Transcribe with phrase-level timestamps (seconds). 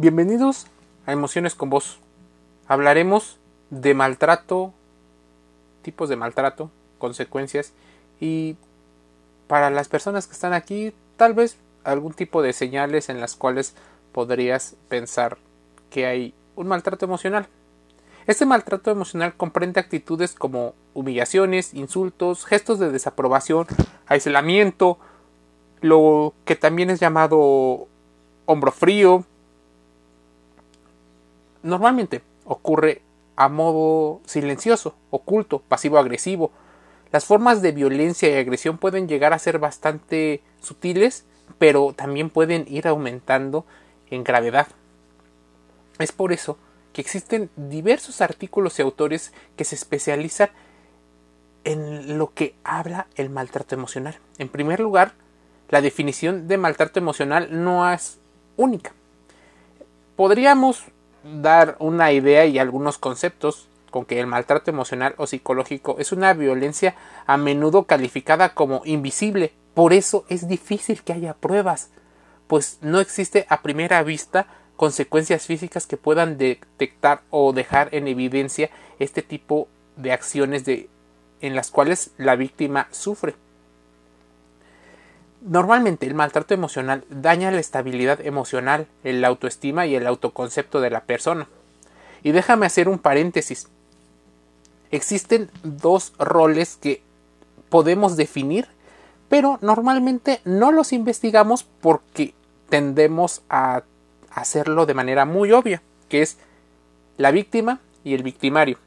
[0.00, 0.66] Bienvenidos
[1.04, 1.98] a Emociones con Vos.
[2.66, 3.36] Hablaremos
[3.68, 4.72] de maltrato,
[5.82, 7.74] tipos de maltrato, consecuencias
[8.18, 8.56] y
[9.46, 13.74] para las personas que están aquí, tal vez algún tipo de señales en las cuales
[14.12, 15.36] podrías pensar
[15.90, 17.48] que hay un maltrato emocional.
[18.26, 23.66] Este maltrato emocional comprende actitudes como humillaciones, insultos, gestos de desaprobación,
[24.06, 24.98] aislamiento,
[25.82, 27.86] lo que también es llamado
[28.46, 29.26] hombro frío,
[31.62, 33.02] normalmente ocurre
[33.36, 36.50] a modo silencioso, oculto, pasivo-agresivo.
[37.12, 41.24] Las formas de violencia y agresión pueden llegar a ser bastante sutiles,
[41.58, 43.64] pero también pueden ir aumentando
[44.10, 44.68] en gravedad.
[45.98, 46.58] Es por eso
[46.92, 50.50] que existen diversos artículos y autores que se especializan
[51.64, 54.18] en lo que habla el maltrato emocional.
[54.38, 55.12] En primer lugar,
[55.68, 58.18] la definición de maltrato emocional no es
[58.56, 58.92] única.
[60.16, 60.84] Podríamos
[61.24, 66.32] dar una idea y algunos conceptos con que el maltrato emocional o psicológico es una
[66.32, 66.94] violencia
[67.26, 69.52] a menudo calificada como invisible.
[69.74, 71.90] Por eso es difícil que haya pruebas,
[72.46, 74.46] pues no existe a primera vista
[74.76, 80.88] consecuencias físicas que puedan detectar o dejar en evidencia este tipo de acciones de,
[81.40, 83.34] en las cuales la víctima sufre.
[85.42, 91.00] Normalmente el maltrato emocional daña la estabilidad emocional, la autoestima y el autoconcepto de la
[91.00, 91.48] persona.
[92.22, 93.68] Y déjame hacer un paréntesis.
[94.90, 97.02] Existen dos roles que
[97.70, 98.66] podemos definir,
[99.28, 102.34] pero normalmente no los investigamos porque
[102.68, 103.82] tendemos a
[104.30, 106.36] hacerlo de manera muy obvia, que es
[107.16, 108.78] la víctima y el victimario.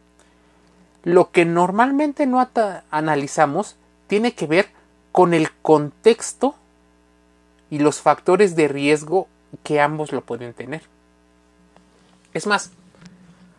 [1.03, 2.47] Lo que normalmente no
[2.91, 3.75] analizamos
[4.07, 4.82] tiene que ver con
[5.33, 6.55] el contexto
[7.69, 9.27] y los factores de riesgo
[9.63, 10.81] que ambos lo pueden tener.
[12.33, 12.71] Es más,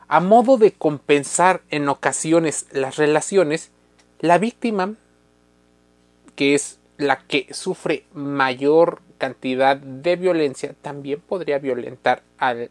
[0.08, 3.70] a modo de compensar en ocasiones las relaciones,
[4.20, 4.94] la víctima,
[6.36, 12.70] que es la que sufre mayor cantidad de violencia, también podría violentar al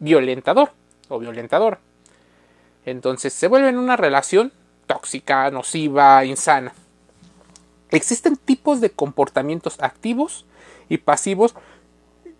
[0.00, 0.72] violentador
[1.08, 1.78] o violentadora.
[2.84, 4.52] Entonces se vuelve en una relación
[4.86, 6.74] tóxica, nociva, insana.
[7.94, 10.46] Existen tipos de comportamientos activos
[10.88, 11.54] y pasivos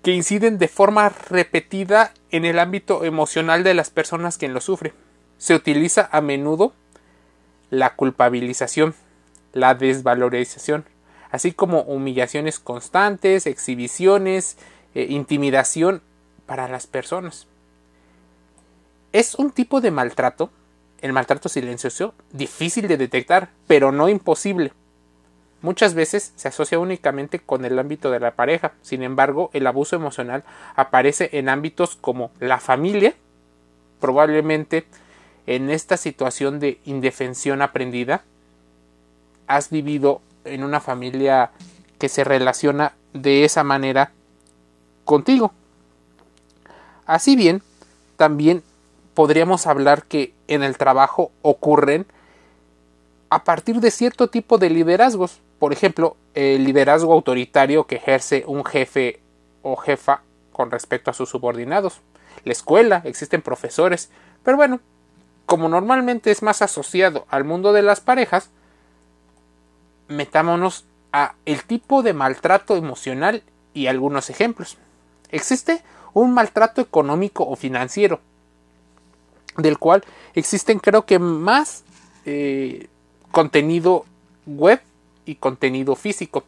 [0.03, 4.93] que inciden de forma repetida en el ámbito emocional de las personas quien lo sufre.
[5.39, 6.73] Se utiliza a menudo
[7.71, 8.95] la culpabilización,
[9.53, 10.85] la desvalorización,
[11.31, 14.57] así como humillaciones constantes, exhibiciones,
[14.95, 16.03] eh, intimidación
[16.47, 17.47] para las personas.
[19.13, 20.51] Es un tipo de maltrato,
[21.01, 24.73] el maltrato silencioso, difícil de detectar, pero no imposible.
[25.65, 29.97] Muchas veces se asocia únicamente con el ámbito de la pareja, sin embargo, el abuso
[29.97, 30.45] emocional
[30.77, 33.15] aparece en ámbitos como la familia,
[33.99, 34.85] probablemente
[35.47, 38.25] en esta situación de indefensión aprendida,
[39.47, 41.53] has vivido en una familia
[41.99, 44.13] que se relaciona de esa manera
[45.07, 45.55] contigo.
[47.07, 47.63] Así bien,
[48.19, 48.63] también
[49.15, 52.05] podríamos hablar que en el trabajo ocurren
[53.31, 58.67] a partir de cierto tipo de liderazgos, por ejemplo, el liderazgo autoritario que ejerce un
[58.67, 59.23] jefe
[59.63, 60.21] o jefa
[60.53, 62.03] con respecto a sus subordinados.
[62.45, 64.11] La escuela, existen profesores,
[64.43, 64.81] pero bueno,
[65.47, 68.51] como normalmente es más asociado al mundo de las parejas,
[70.07, 73.43] metámonos a el tipo de maltrato emocional
[73.73, 74.77] y algunos ejemplos.
[75.31, 75.83] Existe
[76.13, 78.21] un maltrato económico o financiero,
[79.57, 80.05] del cual
[80.35, 81.85] existen creo que más
[82.27, 82.89] eh,
[83.31, 84.05] contenido
[84.45, 84.83] web
[85.27, 86.45] y contenido físico.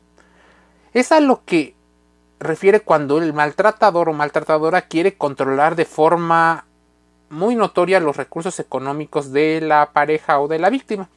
[0.93, 1.75] Es a lo que
[2.39, 6.67] refiere cuando el maltratador o maltratadora quiere controlar de forma
[7.29, 11.09] muy notoria los recursos económicos de la pareja o de la víctima.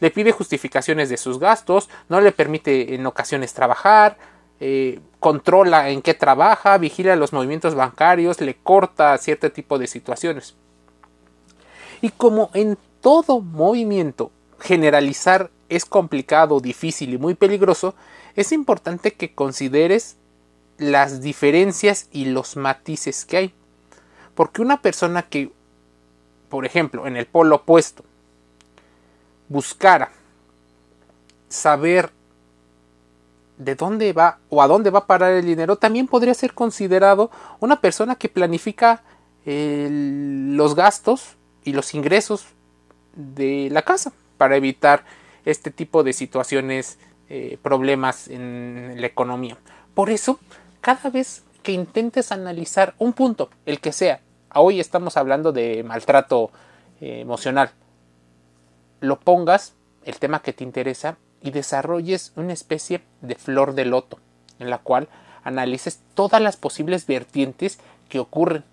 [0.00, 4.16] Le pide justificaciones de sus gastos, no le permite en ocasiones trabajar,
[4.60, 10.54] eh, controla en qué trabaja, vigila los movimientos bancarios, le corta cierto tipo de situaciones.
[12.00, 14.30] Y como en todo movimiento,
[14.60, 17.94] generalizar es complicado, difícil y muy peligroso,
[18.36, 20.16] es importante que consideres
[20.78, 23.54] las diferencias y los matices que hay.
[24.34, 25.52] Porque una persona que,
[26.48, 28.04] por ejemplo, en el polo opuesto,
[29.48, 30.10] buscara
[31.48, 32.10] saber
[33.58, 37.30] de dónde va o a dónde va a parar el dinero, también podría ser considerado
[37.60, 39.02] una persona que planifica
[39.46, 42.46] los gastos y los ingresos
[43.14, 45.04] de la casa para evitar
[45.44, 46.98] este tipo de situaciones,
[47.28, 49.56] eh, problemas en la economía.
[49.94, 50.38] Por eso,
[50.80, 54.20] cada vez que intentes analizar un punto, el que sea.
[54.54, 56.50] Hoy estamos hablando de maltrato
[57.00, 57.70] eh, emocional.
[59.00, 59.74] Lo pongas,
[60.04, 64.18] el tema que te interesa, y desarrolles una especie de flor de loto,
[64.58, 65.08] en la cual
[65.42, 68.64] analices todas las posibles vertientes que ocurren.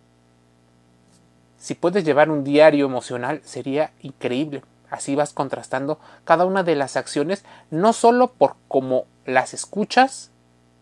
[1.57, 4.63] Si puedes llevar un diario emocional, sería increíble.
[4.91, 10.29] Así vas contrastando cada una de las acciones, no solo por cómo las escuchas,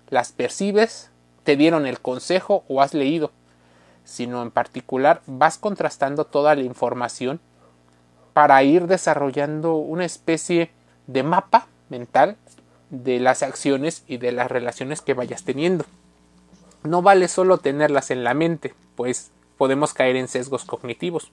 [0.09, 1.11] las percibes,
[1.43, 3.31] te dieron el consejo o has leído,
[4.03, 7.39] sino en particular vas contrastando toda la información
[8.33, 10.71] para ir desarrollando una especie
[11.07, 12.35] de mapa mental
[12.89, 15.85] de las acciones y de las relaciones que vayas teniendo.
[16.83, 21.31] No vale solo tenerlas en la mente, pues podemos caer en sesgos cognitivos.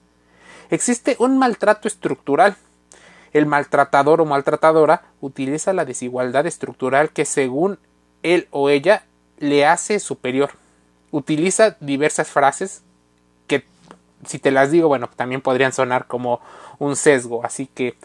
[0.69, 2.57] Existe un maltrato estructural.
[3.33, 7.79] El maltratador o maltratadora utiliza la desigualdad estructural que según
[8.23, 9.03] él o ella
[9.39, 10.51] le hace superior.
[11.11, 12.83] Utiliza diversas frases
[13.47, 13.63] que
[14.25, 16.41] si te las digo, bueno, también podrían sonar como
[16.79, 17.95] un sesgo, así que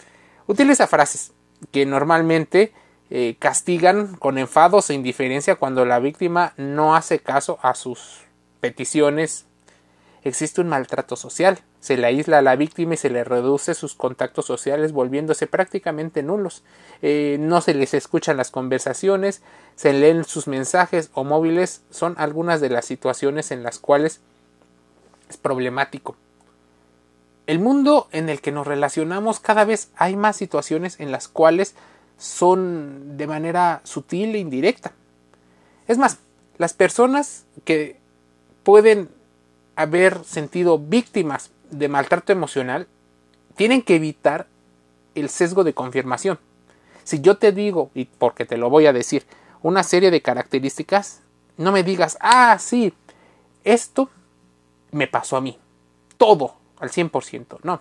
[0.46, 1.32] utiliza frases
[1.70, 2.72] que normalmente
[3.10, 8.22] eh, castigan con enfados e indiferencia cuando la víctima no hace caso a sus
[8.60, 9.46] peticiones.
[10.24, 13.96] Existe un maltrato social, se le aísla a la víctima y se le reduce sus
[13.96, 16.62] contactos sociales volviéndose prácticamente nulos.
[17.02, 19.42] Eh, no se les escuchan las conversaciones,
[19.74, 24.20] se leen sus mensajes o móviles, son algunas de las situaciones en las cuales
[25.28, 26.14] es problemático.
[27.48, 31.74] El mundo en el que nos relacionamos cada vez hay más situaciones en las cuales
[32.16, 34.92] son de manera sutil e indirecta.
[35.88, 36.18] Es más,
[36.58, 37.98] las personas que
[38.62, 39.08] pueden
[39.74, 42.86] haber sentido víctimas de maltrato emocional
[43.56, 44.46] tienen que evitar
[45.14, 46.38] el sesgo de confirmación.
[47.04, 49.26] Si yo te digo, y porque te lo voy a decir,
[49.62, 51.20] una serie de características,
[51.56, 52.94] no me digas, ah, sí,
[53.64, 54.08] esto
[54.90, 55.58] me pasó a mí.
[56.16, 57.80] Todo, al 100%, no.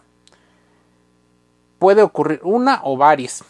[1.80, 3.44] Puede ocurrir una o varias.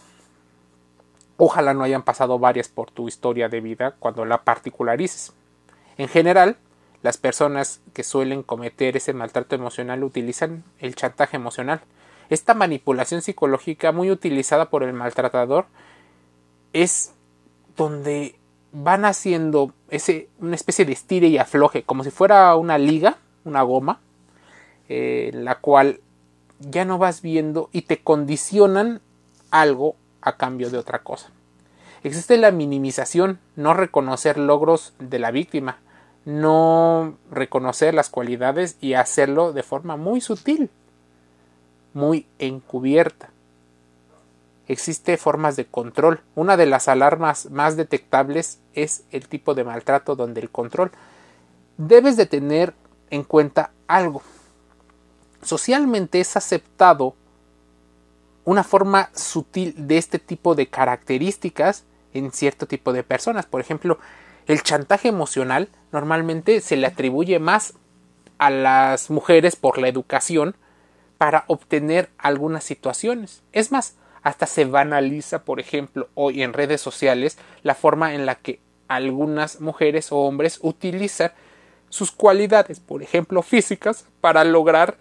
[1.38, 5.34] Ojalá no hayan pasado varias por tu historia de vida cuando la particularices.
[5.98, 6.58] En general,
[7.04, 11.82] las personas que suelen cometer ese maltrato emocional utilizan el chantaje emocional.
[12.30, 15.66] Esta manipulación psicológica muy utilizada por el maltratador
[16.74, 17.14] es
[17.76, 18.36] donde
[18.72, 23.64] van haciendo ese, una especie de estire y afloje, como si fuera una liga, una
[23.64, 24.00] goma,
[24.88, 26.00] eh, la cual
[26.60, 29.02] ya no vas viendo y te condicionan
[29.50, 31.32] algo a cambio de otra cosa.
[32.04, 35.80] Existe la minimización, no reconocer logros de la víctima,
[36.26, 40.70] no reconocer las cualidades y hacerlo de forma muy sutil,
[41.94, 43.30] muy encubierta.
[44.68, 46.22] Existe formas de control.
[46.36, 50.92] Una de las alarmas más detectables es el tipo de maltrato donde el control.
[51.78, 52.74] Debes de tener
[53.10, 54.22] en cuenta algo.
[55.42, 57.16] Socialmente es aceptado
[58.46, 61.84] una forma sutil de este tipo de características
[62.14, 63.46] en cierto tipo de personas.
[63.46, 63.98] Por ejemplo,
[64.52, 67.74] el chantaje emocional normalmente se le atribuye más
[68.38, 70.56] a las mujeres por la educación
[71.18, 73.44] para obtener algunas situaciones.
[73.54, 78.36] Es más, hasta se banaliza, por ejemplo, hoy en redes sociales, la forma en la
[78.36, 81.32] que algunas mujeres o hombres utilizan
[81.90, 84.98] sus cualidades, por ejemplo, físicas, para lograr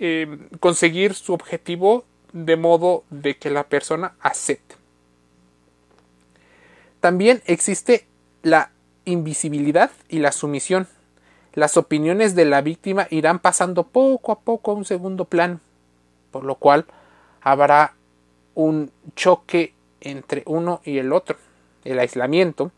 [0.00, 4.76] eh, conseguir su objetivo de modo de que la persona acepte.
[7.00, 8.07] También existe
[8.42, 8.70] la
[9.04, 10.86] invisibilidad y la sumisión.
[11.54, 15.60] Las opiniones de la víctima irán pasando poco a poco a un segundo plano,
[16.30, 16.86] por lo cual
[17.40, 17.94] habrá
[18.54, 21.36] un choque entre uno y el otro,
[21.84, 22.70] el aislamiento,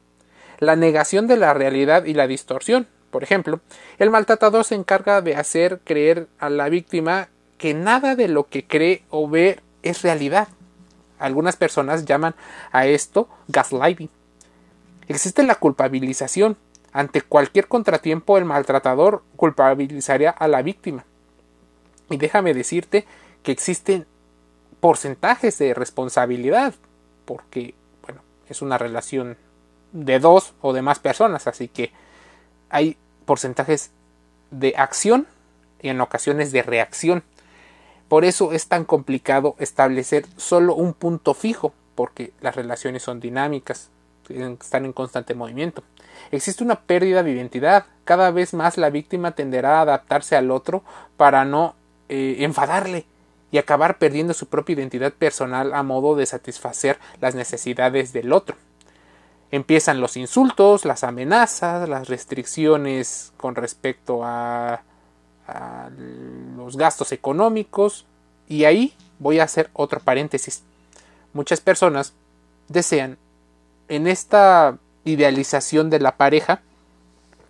[0.59, 2.87] la negación de la realidad y la distorsión.
[3.11, 3.61] Por ejemplo,
[3.99, 8.65] el maltratador se encarga de hacer creer a la víctima que nada de lo que
[8.65, 10.49] cree o ve es realidad.
[11.19, 12.35] Algunas personas llaman
[12.73, 14.09] a esto gaslighting.
[15.11, 16.57] Existe la culpabilización.
[16.93, 21.05] Ante cualquier contratiempo el maltratador culpabilizaría a la víctima.
[22.11, 23.07] Y déjame decirte
[23.43, 24.07] que existen
[24.79, 26.75] porcentajes de responsabilidad,
[27.25, 29.37] porque, bueno, es una relación
[29.91, 31.93] de dos o de más personas, así que
[32.69, 33.91] hay porcentajes
[34.53, 35.27] de acción
[35.83, 37.25] y en ocasiones de reacción.
[38.09, 43.91] Por eso es tan complicado establecer solo un punto fijo, porque las relaciones son dinámicas,
[44.31, 45.83] están en constante movimiento.
[46.31, 47.87] Existe una pérdida de identidad.
[48.05, 50.83] Cada vez más la víctima tenderá a adaptarse al otro
[51.17, 51.75] para no
[52.09, 53.07] eh, enfadarle
[53.51, 58.57] y acabar perdiendo su propia identidad personal a modo de satisfacer las necesidades del otro.
[59.51, 64.83] Empiezan los insultos, las amenazas, las restricciones con respecto a,
[65.49, 65.91] a
[66.57, 68.07] los gastos económicos.
[68.47, 70.63] Y ahí voy a hacer otro paréntesis.
[71.33, 72.13] Muchas personas
[72.69, 73.19] desean
[73.91, 76.63] en esta idealización de la pareja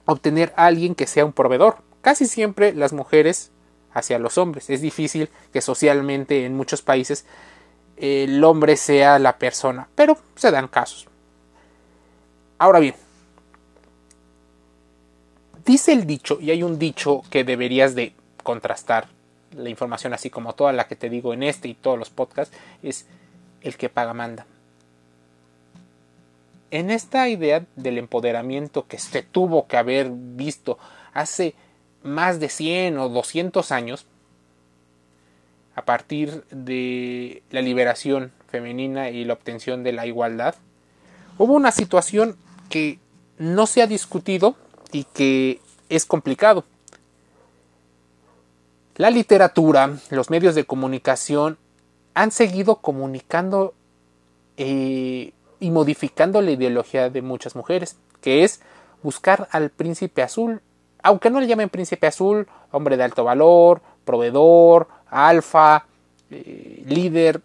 [0.06, 1.76] obtener a alguien que sea un proveedor.
[2.00, 3.52] Casi siempre las mujeres
[3.92, 4.70] hacia los hombres.
[4.70, 7.26] Es difícil que socialmente en muchos países
[7.98, 11.06] el hombre sea la persona, pero se dan casos.
[12.56, 12.94] Ahora bien,
[15.66, 19.08] dice el dicho, y hay un dicho que deberías de contrastar
[19.54, 22.56] la información así como toda la que te digo en este y todos los podcasts,
[22.82, 23.04] es
[23.60, 24.46] el que paga manda.
[26.70, 30.78] En esta idea del empoderamiento que se tuvo que haber visto
[31.12, 31.54] hace
[32.02, 34.06] más de 100 o 200 años,
[35.74, 40.54] a partir de la liberación femenina y la obtención de la igualdad,
[41.38, 42.36] hubo una situación
[42.68, 42.98] que
[43.38, 44.56] no se ha discutido
[44.92, 46.64] y que es complicado.
[48.96, 51.58] La literatura, los medios de comunicación
[52.14, 53.74] han seguido comunicando
[54.56, 58.60] eh, y modificando la ideología de muchas mujeres, que es
[59.02, 60.62] buscar al príncipe azul
[61.02, 65.86] aunque no le llamen príncipe azul, hombre de alto valor, proveedor, alfa,
[66.30, 67.40] eh, líder,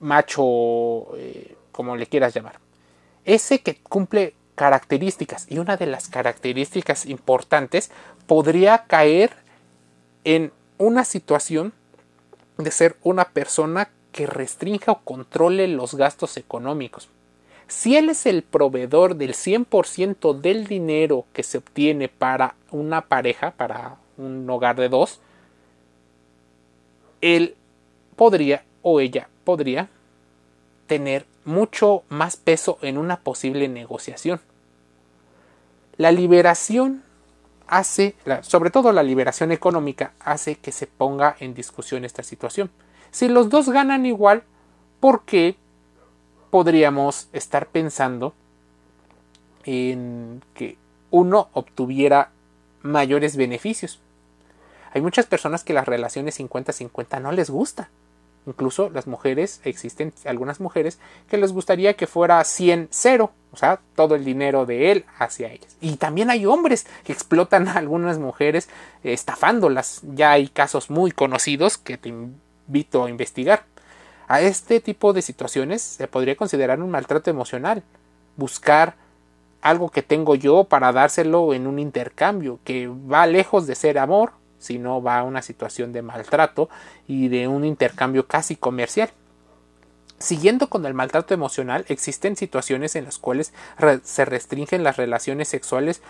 [0.00, 2.58] macho, eh, como le quieras llamar.
[3.24, 7.90] Ese que cumple características y una de las características importantes
[8.26, 9.32] podría caer
[10.24, 11.72] en una situación
[12.56, 17.08] de ser una persona que restrinja o controle los gastos económicos.
[17.66, 23.50] Si él es el proveedor del 100% del dinero que se obtiene para una pareja,
[23.50, 25.18] para un hogar de dos,
[27.22, 27.56] él
[28.14, 29.88] podría o ella podría
[30.86, 34.40] tener mucho más peso en una posible negociación.
[35.96, 37.02] La liberación
[37.66, 42.70] hace, sobre todo la liberación económica, hace que se ponga en discusión esta situación.
[43.14, 44.42] Si los dos ganan igual,
[44.98, 45.56] ¿por qué
[46.50, 48.34] podríamos estar pensando
[49.64, 50.78] en que
[51.12, 52.30] uno obtuviera
[52.82, 54.00] mayores beneficios.
[54.92, 57.88] Hay muchas personas que las relaciones 50-50 no les gusta.
[58.46, 64.16] Incluso las mujeres, existen algunas mujeres que les gustaría que fuera 100-0, o sea, todo
[64.16, 65.76] el dinero de él hacia ellas.
[65.80, 68.68] Y también hay hombres que explotan a algunas mujeres
[69.04, 70.00] estafándolas.
[70.02, 72.12] Ya hay casos muy conocidos que te
[72.66, 73.64] invito a investigar.
[74.26, 77.82] A este tipo de situaciones se podría considerar un maltrato emocional.
[78.36, 78.96] Buscar
[79.60, 84.32] algo que tengo yo para dárselo en un intercambio, que va lejos de ser amor,
[84.58, 86.68] sino va a una situación de maltrato
[87.06, 89.10] y de un intercambio casi comercial.
[90.18, 93.52] Siguiendo con el maltrato emocional, existen situaciones en las cuales
[94.04, 96.02] se restringen las relaciones sexuales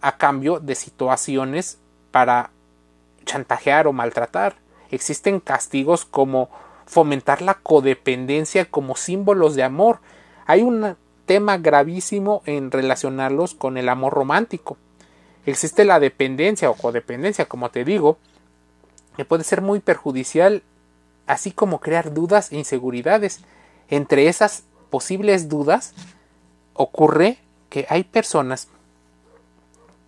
[0.00, 1.78] a cambio de situaciones
[2.10, 2.50] para
[3.24, 4.56] chantajear o maltratar.
[4.90, 6.48] Existen castigos como
[6.86, 10.00] fomentar la codependencia como símbolos de amor.
[10.46, 14.78] Hay un tema gravísimo en relacionarlos con el amor romántico.
[15.44, 18.18] Existe la dependencia o codependencia, como te digo,
[19.16, 20.62] que puede ser muy perjudicial,
[21.26, 23.40] así como crear dudas e inseguridades.
[23.88, 25.92] Entre esas posibles dudas
[26.74, 28.68] ocurre que hay personas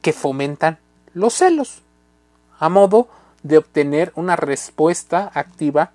[0.00, 0.78] que fomentan
[1.12, 1.82] los celos
[2.58, 3.08] a modo
[3.42, 5.92] de obtener una respuesta activa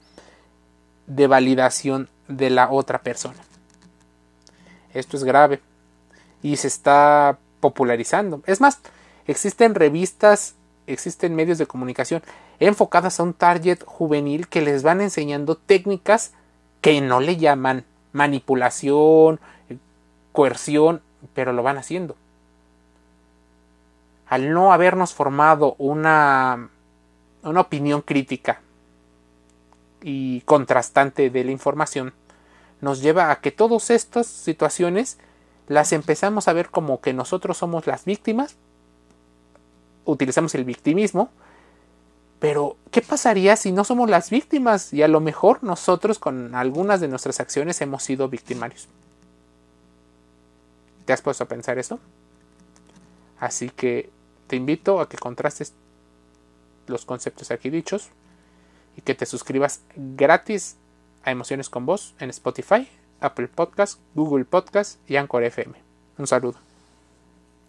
[1.07, 3.39] de validación de la otra persona.
[4.93, 5.61] Esto es grave
[6.41, 8.41] y se está popularizando.
[8.45, 8.79] Es más,
[9.27, 10.55] existen revistas,
[10.87, 12.23] existen medios de comunicación
[12.59, 16.31] enfocadas a un target juvenil que les van enseñando técnicas
[16.81, 17.83] que no le llaman
[18.13, 19.39] manipulación,
[20.31, 21.01] coerción,
[21.33, 22.15] pero lo van haciendo.
[24.27, 26.69] Al no habernos formado una,
[27.49, 28.61] una opinión crítica
[30.01, 32.13] y contrastante de la información
[32.81, 35.17] nos lleva a que todas estas situaciones
[35.67, 38.55] las empezamos a ver como que nosotros somos las víctimas,
[40.05, 41.29] utilizamos el victimismo,
[42.39, 47.01] pero ¿qué pasaría si no somos las víctimas y a lo mejor nosotros con algunas
[47.01, 48.87] de nuestras acciones hemos sido victimarios?
[51.05, 51.99] ¿Te has puesto a pensar eso?
[53.39, 54.09] Así que
[54.47, 55.73] te invito a que contrastes
[56.87, 58.09] los conceptos aquí dichos
[58.97, 60.77] y que te suscribas gratis
[61.23, 62.87] a Emociones con Voz en Spotify,
[63.19, 65.73] Apple Podcast, Google Podcast y Anchor FM.
[66.17, 66.64] Un saludo.